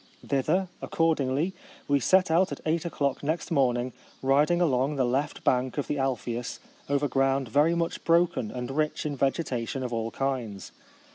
Thither, 0.27 0.67
accordingly, 0.81 1.53
we 1.87 1.99
set 1.99 2.31
out 2.31 2.51
at 2.51 2.59
eight 2.65 2.85
o'clock 2.85 3.21
next 3.21 3.51
morning, 3.51 3.93
rid 4.23 4.49
ing 4.49 4.59
along 4.59 4.95
the 4.95 5.05
left 5.05 5.43
bank 5.43 5.77
of 5.77 5.85
the 5.85 5.97
Alphe 5.99 6.39
us 6.39 6.59
over 6.89 7.07
ground 7.07 7.47
very 7.49 7.75
much 7.75 8.03
broken 8.03 8.49
and 8.49 8.71
rich 8.71 9.05
in 9.05 9.15
vegetation 9.15 9.83
of 9.83 9.93
all 9.93 10.09
kinds. 10.09 10.71